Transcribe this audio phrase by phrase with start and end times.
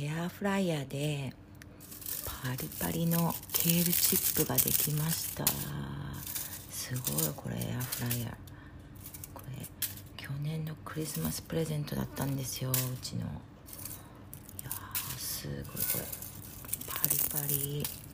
[0.00, 1.32] エアフライヤーで
[2.24, 5.44] パリパリのケールチップができました。
[6.70, 8.30] すごいこれエアフライヤー。
[9.34, 9.66] これ
[10.16, 13.22] 去年のクリスマスプレゼントだったんですようちの。
[13.22, 13.24] い
[14.64, 14.70] や
[15.16, 16.04] すごいこれ。
[16.86, 18.07] パリパリ。